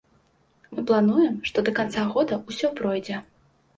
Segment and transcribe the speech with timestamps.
[0.77, 3.25] Мы плануем, што да канца года ўсё пройдзе.